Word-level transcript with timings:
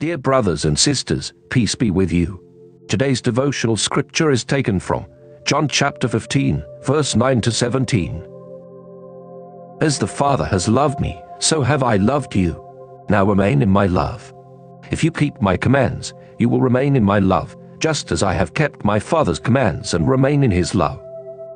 Dear 0.00 0.16
brothers 0.16 0.64
and 0.64 0.78
sisters, 0.78 1.32
peace 1.50 1.74
be 1.74 1.90
with 1.90 2.12
you. 2.12 2.40
Today's 2.86 3.20
devotional 3.20 3.76
scripture 3.76 4.30
is 4.30 4.44
taken 4.44 4.78
from 4.78 5.08
John 5.44 5.66
chapter 5.66 6.06
15, 6.06 6.62
verse 6.82 7.16
9 7.16 7.40
to 7.40 7.50
17. 7.50 8.24
As 9.80 9.98
the 9.98 10.06
Father 10.06 10.44
has 10.44 10.68
loved 10.68 11.00
me, 11.00 11.20
so 11.40 11.62
have 11.62 11.82
I 11.82 11.96
loved 11.96 12.36
you. 12.36 12.64
Now 13.08 13.24
remain 13.24 13.60
in 13.60 13.68
my 13.68 13.86
love. 13.86 14.32
If 14.92 15.02
you 15.02 15.10
keep 15.10 15.42
my 15.42 15.56
commands, 15.56 16.14
you 16.38 16.48
will 16.48 16.60
remain 16.60 16.94
in 16.94 17.02
my 17.02 17.18
love, 17.18 17.56
just 17.80 18.12
as 18.12 18.22
I 18.22 18.34
have 18.34 18.54
kept 18.54 18.84
my 18.84 19.00
Father's 19.00 19.40
commands 19.40 19.94
and 19.94 20.08
remain 20.08 20.44
in 20.44 20.52
his 20.52 20.76
love. 20.76 21.02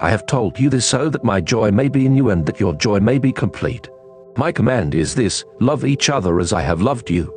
I 0.00 0.08
have 0.08 0.24
told 0.24 0.58
you 0.58 0.70
this 0.70 0.86
so 0.86 1.10
that 1.10 1.24
my 1.24 1.42
joy 1.42 1.72
may 1.72 1.88
be 1.88 2.06
in 2.06 2.16
you 2.16 2.30
and 2.30 2.46
that 2.46 2.58
your 2.58 2.72
joy 2.72 3.00
may 3.00 3.18
be 3.18 3.32
complete. 3.32 3.90
My 4.38 4.50
command 4.50 4.94
is 4.94 5.14
this 5.14 5.44
love 5.60 5.84
each 5.84 6.08
other 6.08 6.40
as 6.40 6.54
I 6.54 6.62
have 6.62 6.80
loved 6.80 7.10
you. 7.10 7.36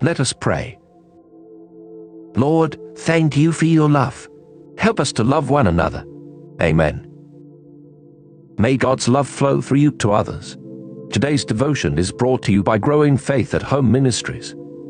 Let 0.00 0.20
us 0.20 0.32
pray. 0.32 0.78
Lord, 2.36 2.78
thank 2.98 3.36
you 3.36 3.52
for 3.52 3.64
your 3.64 3.88
love. 3.88 4.28
Help 4.78 5.00
us 5.00 5.12
to 5.14 5.24
love 5.24 5.48
one 5.50 5.66
another. 5.66 6.04
Amen. 6.60 7.10
May 8.58 8.76
God's 8.76 9.08
love 9.08 9.28
flow 9.28 9.60
through 9.60 9.78
you 9.78 9.90
to 9.92 10.12
others. 10.12 10.56
Today's 11.10 11.44
devotion 11.44 11.98
is 11.98 12.12
brought 12.12 12.42
to 12.44 12.52
you 12.52 12.62
by 12.62 12.78
Growing 12.78 13.16
Faith 13.16 13.54
at 13.54 13.62
Home 13.62 13.90
Ministries. 13.90 14.54